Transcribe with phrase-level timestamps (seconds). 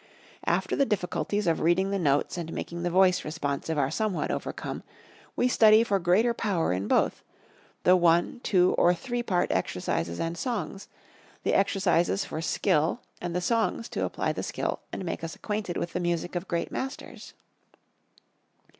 [0.47, 4.81] After the difficulties of reading the notes and making the voice responsive are somewhat overcome,
[5.35, 7.21] we study for greater power in both,
[7.83, 10.87] the one, two, or three part exercises and songs;
[11.43, 15.77] the exercises for skill and the songs to apply the skill, and make us acquainted
[15.77, 17.35] with the music of great masters.